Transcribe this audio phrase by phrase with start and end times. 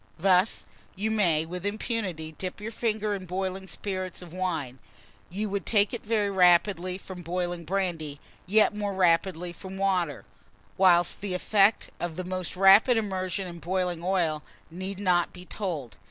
[0.17, 4.79] Thus, you may, with impunity, dip your finger in boiling spirits of wine;
[5.29, 10.25] you would take it very quickly from boiling brandy, yet more rapidly from water;
[10.75, 14.41] whilst the effects of the most rapid immersion in boiling oil
[14.71, 15.97] need not be told.